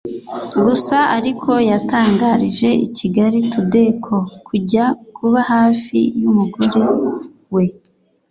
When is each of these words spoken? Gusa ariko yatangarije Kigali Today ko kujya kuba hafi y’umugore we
Gusa 0.65 0.97
ariko 1.17 1.51
yatangarije 1.71 2.69
Kigali 2.97 3.39
Today 3.51 3.89
ko 4.05 4.17
kujya 4.47 4.85
kuba 5.15 5.39
hafi 5.51 5.99
y’umugore 6.21 6.81
we 7.53 7.63